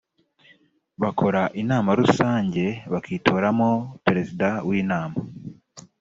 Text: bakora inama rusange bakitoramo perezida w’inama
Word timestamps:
bakora 1.01 1.41
inama 1.61 1.89
rusange 1.99 2.65
bakitoramo 2.91 3.69
perezida 4.05 4.47
w’inama 4.67 5.19